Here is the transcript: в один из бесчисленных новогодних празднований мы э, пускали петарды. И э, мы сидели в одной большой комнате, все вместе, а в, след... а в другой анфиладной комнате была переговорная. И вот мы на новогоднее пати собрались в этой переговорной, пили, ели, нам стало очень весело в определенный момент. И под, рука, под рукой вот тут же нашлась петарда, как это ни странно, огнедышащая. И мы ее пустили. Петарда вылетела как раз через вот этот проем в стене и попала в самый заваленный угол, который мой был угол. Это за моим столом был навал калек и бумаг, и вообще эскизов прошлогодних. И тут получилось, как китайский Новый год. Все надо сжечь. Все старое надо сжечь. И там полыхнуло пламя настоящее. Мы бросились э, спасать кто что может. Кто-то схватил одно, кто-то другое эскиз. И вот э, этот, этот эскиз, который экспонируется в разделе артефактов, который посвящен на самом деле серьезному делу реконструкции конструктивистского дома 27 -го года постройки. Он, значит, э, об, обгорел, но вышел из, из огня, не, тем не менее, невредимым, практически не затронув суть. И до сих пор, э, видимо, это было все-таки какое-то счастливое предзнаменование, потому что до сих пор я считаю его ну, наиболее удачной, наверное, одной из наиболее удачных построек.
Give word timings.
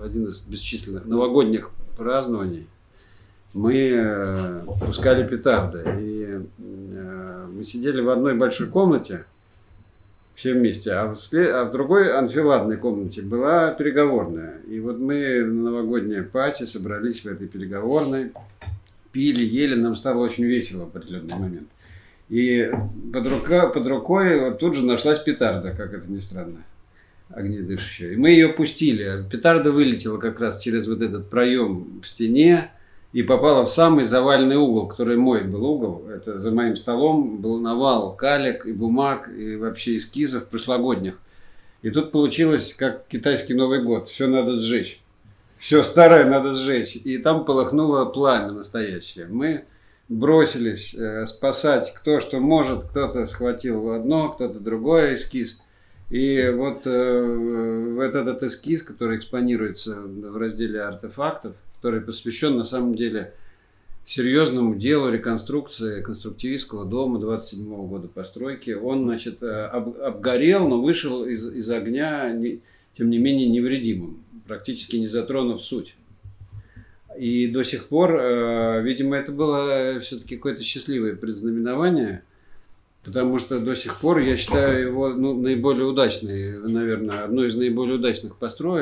в 0.00 0.02
один 0.02 0.28
из 0.28 0.40
бесчисленных 0.42 1.04
новогодних 1.04 1.70
празднований 1.96 2.66
мы 3.52 3.92
э, 3.92 4.62
пускали 4.86 5.26
петарды. 5.26 5.84
И 6.00 6.40
э, 6.58 7.46
мы 7.52 7.64
сидели 7.64 8.00
в 8.00 8.08
одной 8.08 8.34
большой 8.34 8.68
комнате, 8.68 9.26
все 10.34 10.54
вместе, 10.54 10.92
а 10.92 11.08
в, 11.08 11.16
след... 11.16 11.50
а 11.50 11.66
в 11.66 11.72
другой 11.72 12.16
анфиладной 12.16 12.78
комнате 12.78 13.20
была 13.20 13.72
переговорная. 13.72 14.60
И 14.68 14.80
вот 14.80 14.98
мы 14.98 15.42
на 15.44 15.70
новогоднее 15.70 16.22
пати 16.22 16.64
собрались 16.64 17.22
в 17.22 17.26
этой 17.26 17.46
переговорной, 17.46 18.32
пили, 19.12 19.44
ели, 19.44 19.74
нам 19.74 19.96
стало 19.96 20.20
очень 20.20 20.44
весело 20.44 20.86
в 20.86 20.96
определенный 20.96 21.34
момент. 21.34 21.68
И 22.30 22.70
под, 23.12 23.26
рука, 23.26 23.66
под 23.66 23.86
рукой 23.86 24.40
вот 24.40 24.60
тут 24.60 24.76
же 24.76 24.86
нашлась 24.86 25.18
петарда, 25.18 25.72
как 25.72 25.92
это 25.92 26.10
ни 26.10 26.20
странно, 26.20 26.62
огнедышащая. 27.34 28.12
И 28.12 28.16
мы 28.16 28.30
ее 28.30 28.48
пустили. 28.48 29.24
Петарда 29.30 29.72
вылетела 29.72 30.18
как 30.18 30.40
раз 30.40 30.60
через 30.60 30.88
вот 30.88 31.02
этот 31.02 31.30
проем 31.30 32.00
в 32.02 32.06
стене 32.06 32.70
и 33.12 33.22
попала 33.22 33.66
в 33.66 33.70
самый 33.70 34.04
заваленный 34.04 34.56
угол, 34.56 34.88
который 34.88 35.16
мой 35.16 35.42
был 35.42 35.64
угол. 35.64 36.08
Это 36.08 36.38
за 36.38 36.50
моим 36.50 36.76
столом 36.76 37.38
был 37.38 37.58
навал 37.58 38.14
калек 38.14 38.66
и 38.66 38.72
бумаг, 38.72 39.28
и 39.28 39.56
вообще 39.56 39.96
эскизов 39.96 40.48
прошлогодних. 40.48 41.18
И 41.82 41.90
тут 41.90 42.12
получилось, 42.12 42.74
как 42.74 43.06
китайский 43.08 43.54
Новый 43.54 43.82
год. 43.82 44.08
Все 44.08 44.26
надо 44.26 44.54
сжечь. 44.54 45.00
Все 45.58 45.82
старое 45.82 46.26
надо 46.26 46.52
сжечь. 46.52 46.96
И 46.96 47.18
там 47.18 47.44
полыхнуло 47.44 48.04
пламя 48.04 48.52
настоящее. 48.52 49.26
Мы 49.26 49.64
бросились 50.08 50.94
э, 50.94 51.24
спасать 51.26 51.94
кто 51.94 52.20
что 52.20 52.38
может. 52.38 52.84
Кто-то 52.84 53.26
схватил 53.26 53.92
одно, 53.92 54.30
кто-то 54.30 54.60
другое 54.60 55.14
эскиз. 55.14 55.62
И 56.10 56.52
вот 56.56 56.82
э, 56.86 57.98
этот, 58.00 58.26
этот 58.26 58.42
эскиз, 58.42 58.82
который 58.82 59.16
экспонируется 59.18 60.00
в 60.00 60.36
разделе 60.36 60.82
артефактов, 60.82 61.54
который 61.76 62.00
посвящен 62.00 62.56
на 62.56 62.64
самом 62.64 62.96
деле 62.96 63.32
серьезному 64.04 64.74
делу 64.74 65.08
реконструкции 65.08 66.02
конструктивистского 66.02 66.84
дома 66.84 67.20
27 67.20 67.64
-го 67.64 67.86
года 67.86 68.08
постройки. 68.08 68.72
Он, 68.72 69.04
значит, 69.04 69.42
э, 69.44 69.66
об, 69.66 69.96
обгорел, 70.00 70.66
но 70.66 70.82
вышел 70.82 71.24
из, 71.24 71.48
из 71.54 71.70
огня, 71.70 72.32
не, 72.32 72.60
тем 72.96 73.08
не 73.08 73.18
менее, 73.18 73.48
невредимым, 73.48 74.24
практически 74.48 74.96
не 74.96 75.06
затронув 75.06 75.62
суть. 75.62 75.94
И 77.16 77.46
до 77.46 77.62
сих 77.62 77.86
пор, 77.86 78.16
э, 78.16 78.82
видимо, 78.82 79.16
это 79.16 79.30
было 79.30 80.00
все-таки 80.00 80.34
какое-то 80.34 80.64
счастливое 80.64 81.14
предзнаменование, 81.14 82.24
потому 83.04 83.38
что 83.38 83.60
до 83.60 83.74
сих 83.74 83.96
пор 83.96 84.18
я 84.18 84.36
считаю 84.36 84.88
его 84.88 85.08
ну, 85.08 85.40
наиболее 85.40 85.86
удачной, 85.86 86.58
наверное, 86.58 87.24
одной 87.24 87.48
из 87.48 87.56
наиболее 87.56 87.96
удачных 87.96 88.36
построек. 88.36 88.78